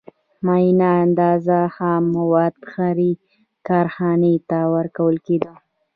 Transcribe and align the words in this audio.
معینه 0.45 0.89
اندازه 1.03 1.59
خام 1.75 2.03
مواد 2.15 2.55
هرې 2.73 3.11
کارخانې 3.67 4.35
ته 4.49 4.59
ورکول 4.75 5.15
کېدل 5.25 5.55